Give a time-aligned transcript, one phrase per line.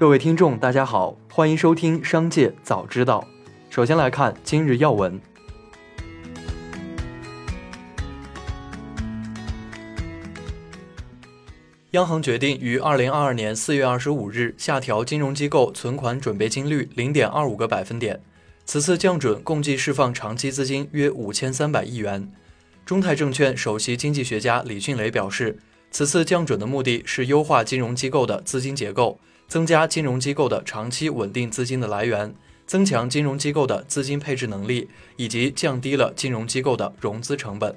[0.00, 3.28] 各位听众，大家好，欢迎收听《商界早知道》。
[3.74, 5.20] 首先来看今日要闻。
[11.90, 18.18] 央行决定于二零二二年四月二十五日下调金融机构存款准备金率零点二五个百分点。
[18.64, 22.26] 此次降准共计释放长期资金约五千三百亿元。
[22.86, 25.58] 中泰证券首席经济学家李迅雷表示，
[25.90, 29.20] 此次降准的目的是优化金融机构的资金结构。
[29.50, 32.32] 增加金融机构的长期稳定资金的来源，
[32.68, 37.76] 增强金融机构的资金配置能力，以及降低了金融机构的融资成本。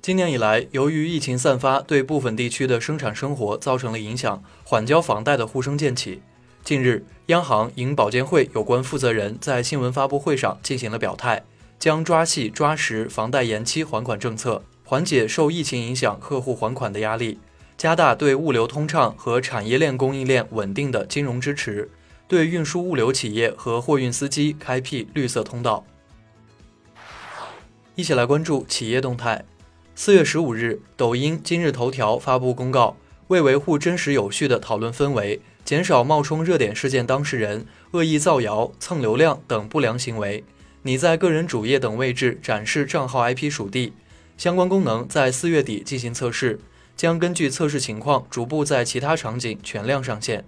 [0.00, 6.20] 今年以来，由于疫情散发对部分地区的生产生活造成了影响，缓交房贷的呼声渐起。
[6.64, 11.44] 近日，央行银保监会有关负责人在新闻发布会上进行了表态，
[11.78, 17.38] 将抓细抓实房贷延期还款政策，缓解受疫情影响客户还款的压力。
[17.82, 21.90] 加大对物流通畅和产业链供应链稳定的金融支持，
[22.28, 25.84] 对运输物流企业和货运司机开辟绿色通道。
[27.96, 29.44] 一起来关注企业动态。
[29.96, 40.44] 四月十五日，抖音、今日头条发布公告，为维护真实有序的讨论氛围，减少冒充热点事件当事人、恶意造谣、蹭流量等不良行为，
[40.82, 43.92] 拟在个人主页等位置展示账号 IP 属地。
[44.38, 46.60] 相关功能在四月底进行测试。
[46.96, 50.44] 将根据测试情况，逐步在其他场景全量上线。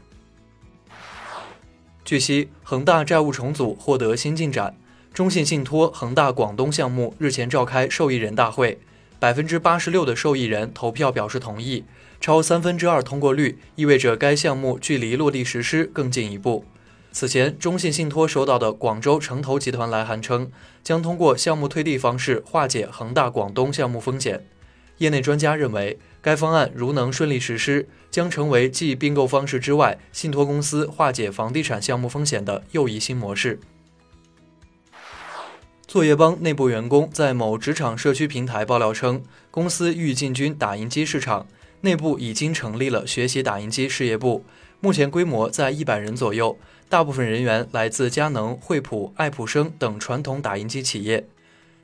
[2.04, 4.76] 据悉，恒大债务重组获得新进展，
[5.12, 8.78] 中信信托恒大广东项目日前召开受益人大会，
[9.18, 11.84] 百分之八十六的受益人投票表示同意，
[12.20, 16.64] 超三分之二通过率意味着该项目距离落地实施更进一步。
[17.10, 20.50] 此前，中信信托收到的广州城投集团来函称，
[20.82, 24.44] 将通过项目退地方式化解恒大广东项目风险。
[24.98, 25.98] 业内专家认为。
[26.22, 33.60] 该方案如能顺利实施，将成为继并购方式之外，信托公司化解房地产项目风险的又一新模式。
[35.86, 41.46] 作业帮内部员工在某职场社区平台爆料称，公司欲进军打印机市场，
[41.82, 44.46] 内部已经成立了学习打印机事业部，
[44.80, 51.26] 目前规模在一百人左右，大部分人员来自佳能、惠普、爱普生等传统打印机企业。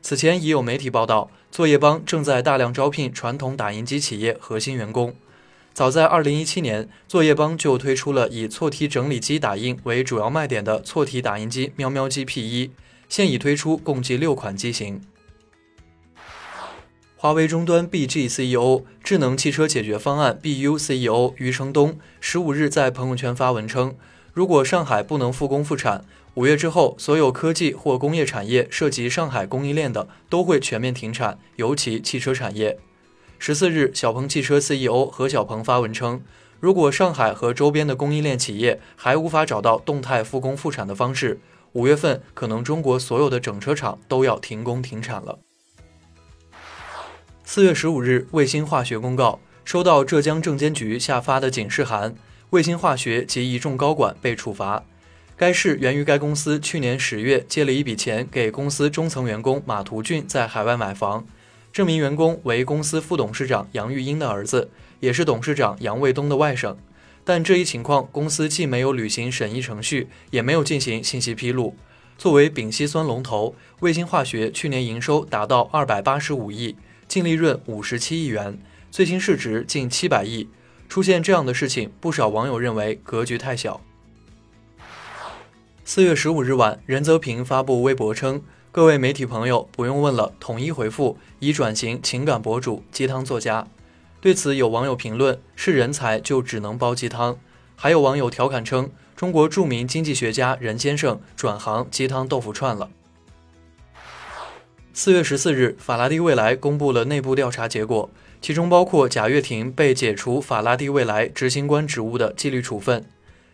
[0.03, 5.15] 此前已有媒体报道，作业帮正在大量招聘传统打印机企业核心员工。
[5.73, 12.71] 早在2017年，作业帮就推出了以错题整理机打印为主要卖点的错题打印机“喵喵机 P1”，
[13.09, 15.01] 现已推出共计六款机型。
[17.17, 23.95] 华为终端 BG CEO、智能汽车解决方案 BU CEO 余承东十五日在朋友圈发文称，
[24.33, 32.79] 如果上海不能复工复产，五月之后，所有科技或工业产业涉及上海供应链的都会全面停产，尤其汽车产业。
[33.39, 36.23] 十四日，小鹏汽车 CEO 何小鹏发文称，
[36.61, 41.41] 如果上海和周边的供应链企业还无法找到动态复工复产的方式，
[41.73, 45.41] 五月份可能中国所有的整车厂都要停工停产了。
[47.45, 52.15] 四月十五日，卫星化学公告，收到浙江证监局下发的警示函，
[52.51, 54.85] 卫星化学及一众高管被处罚。
[55.41, 61.27] 该事源于该公司去年十月借了一笔钱给公司中层员工马图俊在海外买房，
[61.73, 64.69] 这名员工为公司副董事长杨玉英的儿子，
[65.01, 66.77] 也是董事长杨卫东的外甥。
[67.25, 71.75] 但这一情况，公司既没有履行审议程序，也没有进行信息披露。
[72.19, 76.77] 作为丙烯酸龙头，卫星化学去年营收达到二百八十五亿，
[77.09, 78.59] 净利润五十七亿元，
[78.91, 80.51] 最新市值近七百亿。
[80.87, 83.81] 出现这样的事情，不少网友认为格局太小。
[85.93, 93.67] 四月十五日晚，任泽平发布微博称：“各位媒体朋友，不用问了，统一回复，已转型情感博主、鸡汤作家。”
[94.23, 97.37] 对此，有网友评论：“是人才就只能煲鸡汤。”
[97.75, 102.89] 还有网友调侃称：“中国著名经济学家任先生转行鸡汤豆腐串了。”
[104.95, 108.09] 四月十四日，法拉第未来公布了内部调查结果，
[108.41, 113.05] 其中包括贾跃亭被解除法拉第未来执行官职务的纪律处分。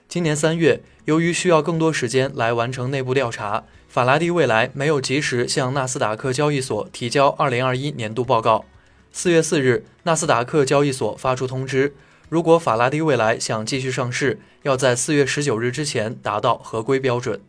[0.08, 8.64] 今年三月，由于需要更多时间来完成内部调查，法拉第未来没有及时向纳斯达克交易所提交2021年度报告。
[9.10, 11.94] 四月四日，纳斯达克交易所发出通知，
[12.28, 17.40] 如果法拉第未来想继续上市，要在四月十九日之前达到合规标准。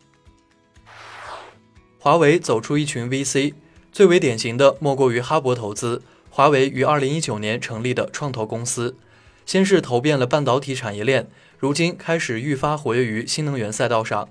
[2.00, 3.54] 华为走出一群 VC，
[3.92, 6.02] 最为典型的莫过于哈勃投资。
[6.30, 8.96] 华为于2019年成立的创投公司，
[9.48, 11.26] 先是投遍了半导体产业链。
[11.58, 14.28] 如今开始愈发活跃于新能源赛道上。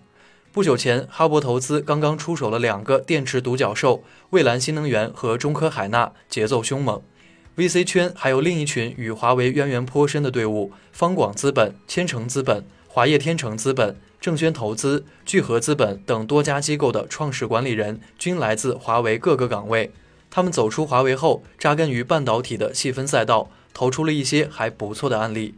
[0.51, 7.01] 不久前，哈勃投资刚刚出手了两个电池独角兽——蔚蓝新能源和中科海纳，节奏凶猛。
[7.55, 19.91] VC 圈还有另一群与华为渊源颇深的队伍：方广资本、千城资本、华业天成资本、正轩投资、聚合资本等多家机构的创始管理人均来自华为各个岗位。
[20.29, 25.53] 他们走出华为后，扎根于半导体的细分赛道，投出了一些还不错的案例。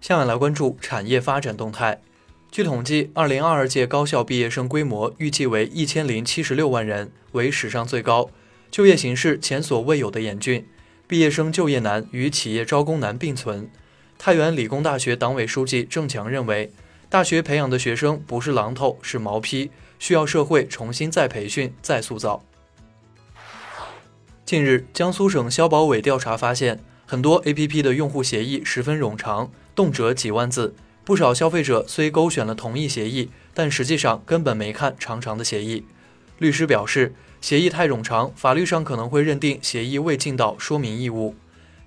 [0.00, 2.02] 下面来关注产业发展动态。
[2.50, 8.28] 据统计，二零二二届高校毕业生规模预计为一千零七十六万人，为史上最高。
[8.72, 10.66] 就业形势前所未有的严峻，
[11.06, 13.70] 毕业生就业难与企业招工难并存。
[14.18, 16.72] 太原理工大学党委书记郑强认为，
[17.08, 19.70] 大学培养的学生不是榔头是毛坯，
[20.00, 22.42] 需要社会重新再培训再塑造。
[24.50, 30.74] 近日，江苏省消保委调查发现，很多 APP 的用户协议十分冗长，动辄几万字。
[31.04, 35.84] 不少消费者虽勾选了同意协议，但实际上根本没看长长的协议。
[36.38, 37.14] 律师表示。
[37.40, 41.36] 协议太冗长，法律上可能会认定协议未尽到说明义务。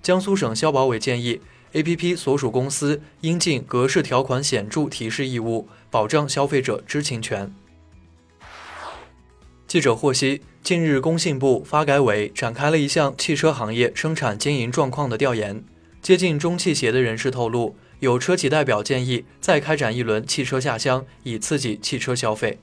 [0.02, 1.42] 江苏省消保委建议
[1.74, 7.54] ，APP 所属公司应尽格式条款显著提示义务，保障消费者知情权。
[9.74, 15.64] 记者获悉，近日工信部、发改委展开了一项汽车行业生产经营状况的调研。
[16.00, 22.60] 接近中汽协的人士透露，有车企代表建议再开展一轮汽车下乡，以刺激汽车消费。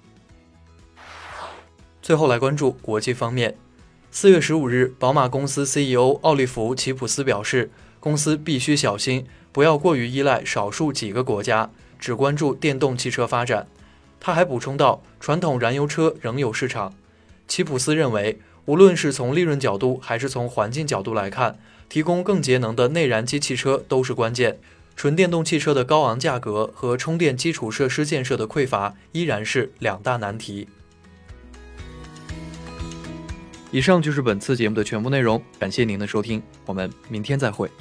[2.01, 3.57] 最后来关注国际方面。
[4.09, 13.67] 四月十五日，宝马公司 CEO 奥利弗·齐普斯表示，公司必须小心，不要过于依赖少数几个国家，只关注电动汽车发展。
[14.23, 16.93] 他还补充道，传统燃油车仍有市场。
[17.47, 21.59] 齐普斯认为，无论是从利润角度还是从环境角度来看，
[21.89, 24.59] 提供更节能的内燃机汽车都是关键。
[24.95, 30.67] 纯电动汽车的高昂价格和充电基础设施建设的匮乏依然是两大难题。
[33.71, 37.71] 以上就是本次节目的全部内容，感谢您的收听，我们明天再会。